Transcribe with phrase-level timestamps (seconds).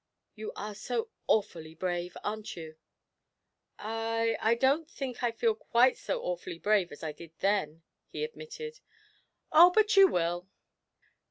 [0.33, 2.75] You are so awfully brave aren't you?'
[3.77, 8.23] 'I I don't think I feel quite so awfully brave as I did then,' he
[8.23, 8.79] admitted.
[9.51, 10.47] 'Ah, but you will.